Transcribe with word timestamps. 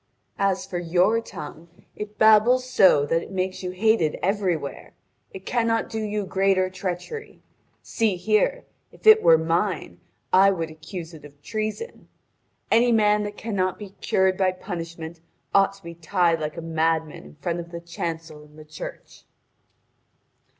As 0.39 0.65
for 0.65 0.79
your 0.79 1.21
tongue, 1.21 1.67
it 1.95 2.17
babbles 2.17 2.67
so 2.67 3.05
that 3.05 3.21
it 3.21 3.29
makes 3.29 3.61
you 3.61 3.69
hated 3.69 4.17
everywhere. 4.23 4.95
It 5.31 5.45
cannot 5.45 5.91
do 5.91 6.01
you 6.01 6.25
greater 6.25 6.71
treachery. 6.71 7.43
See 7.83 8.15
here: 8.15 8.65
if 8.91 9.05
it 9.05 9.21
were 9.21 9.37
mine, 9.37 9.99
I 10.33 10.49
would 10.49 10.71
accuse 10.71 11.13
it 11.13 11.23
of 11.23 11.39
treason. 11.43 12.07
Any 12.71 12.91
man 12.91 13.21
that 13.25 13.37
cannot 13.37 13.77
be 13.77 13.89
cured 14.01 14.37
by 14.39 14.53
punishment 14.53 15.21
ought 15.53 15.73
to 15.73 15.83
be 15.83 15.93
tied 15.93 16.39
like 16.41 16.57
a 16.57 16.61
madman 16.63 17.23
in 17.23 17.35
front 17.35 17.59
of 17.59 17.69
the 17.69 17.79
chancel 17.79 18.43
in 18.43 18.55
the 18.55 18.65
church." 18.65 19.25